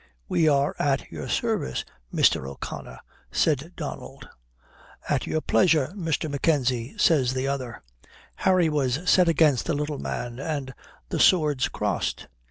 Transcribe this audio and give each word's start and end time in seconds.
"We 0.27 0.49
are 0.49 0.75
at 0.79 1.11
your 1.11 1.29
service, 1.29 1.85
Mr. 2.11 2.49
O'Connor," 2.49 2.99
says 3.31 3.57
Donald. 3.75 4.27
"At 5.07 5.27
your 5.27 5.41
pleasure, 5.41 5.93
Mr. 5.95 6.27
Mackenzie," 6.27 6.97
says 6.97 7.35
the 7.35 7.47
other. 7.47 7.83
Harry 8.37 8.67
was 8.67 9.07
set 9.07 9.29
against 9.29 9.67
the 9.67 9.75
little 9.75 9.99
man 9.99 10.39
and 10.39 10.73
the 11.09 11.19
swords 11.19 11.67
crossed. 11.69 12.25